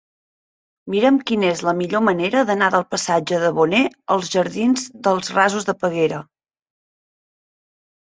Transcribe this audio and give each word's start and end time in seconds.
Mira'm 0.93 1.19
quina 1.31 1.51
és 1.55 1.61
la 1.67 1.73
millor 1.81 2.03
manera 2.07 2.41
d'anar 2.51 2.71
del 2.77 2.87
passatge 2.95 3.39
de 3.45 3.53
Boné 3.61 3.85
a 3.87 4.19
la 4.25 4.33
jardins 4.39 4.89
dels 5.11 5.33
Rasos 5.39 5.73
de 5.73 5.81
Peguera. 5.87 6.27